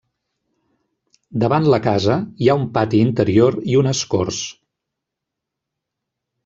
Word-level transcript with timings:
Davant 1.43 1.67
la 1.73 1.79
casa 1.89 2.17
hi 2.45 2.49
ha 2.49 2.57
un 2.63 2.65
pati 2.79 3.05
interior 3.09 3.61
i 3.75 3.79
unes 3.85 4.05
corts. 4.17 4.43